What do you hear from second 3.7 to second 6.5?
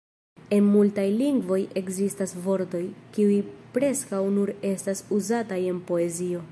preskaŭ nur estas uzataj en poezio.